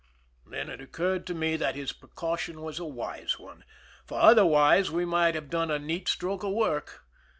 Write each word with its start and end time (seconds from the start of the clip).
Then 0.47 0.67
it 0.71 0.81
occurred 0.81 1.27
to 1.27 1.35
me 1.35 1.57
that 1.57 1.75
his 1.75 1.93
precaution 1.93 2.63
was 2.63 2.79
a 2.79 2.85
wise 2.85 3.37
one, 3.37 3.63
for 4.03 4.19
other 4.19 4.47
wise 4.47 4.89
we 4.89 5.05
might 5.05 5.35
have 5.35 5.51
done 5.51 5.69
a 5.69 5.77
neat 5.77 6.07
stroke 6.07 6.41
of 6.41 6.53
work. 6.53 7.03